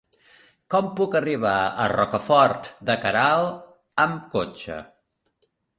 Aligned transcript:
Com 0.75 0.87
puc 0.99 1.17
arribar 1.19 1.51
a 1.83 1.87
Rocafort 1.95 2.73
de 2.91 2.99
Queralt 3.07 4.05
amb 4.07 4.29
cotxe? 4.37 4.85